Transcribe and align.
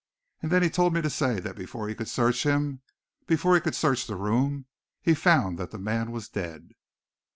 And 0.41 0.51
then 0.51 0.63
he 0.63 0.69
told 0.71 0.95
me 0.95 1.01
to 1.03 1.11
say 1.11 1.39
that 1.41 1.55
before 1.55 1.87
he 1.87 1.93
could 1.93 2.07
search 2.09 2.41
him, 2.43 2.81
before 3.27 3.53
he 3.53 3.61
could 3.61 3.75
search 3.75 4.07
the 4.07 4.15
room, 4.15 4.65
he 4.99 5.13
found 5.13 5.59
that 5.59 5.69
the 5.69 5.77
man 5.77 6.09
was 6.11 6.27
dead." 6.27 6.71